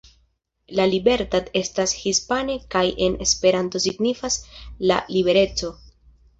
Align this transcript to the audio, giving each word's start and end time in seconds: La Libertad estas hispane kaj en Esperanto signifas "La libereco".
La 0.77 0.87
Libertad 0.93 1.51
estas 1.61 1.93
hispane 2.07 2.57
kaj 2.77 2.83
en 3.09 3.21
Esperanto 3.27 3.85
signifas 3.87 4.41
"La 4.93 5.01
libereco". 5.15 5.75